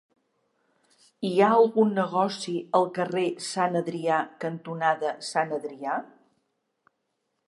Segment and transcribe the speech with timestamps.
[1.27, 5.99] Hi ha algun negoci al carrer Sant Adrià cantonada Sant Adrià?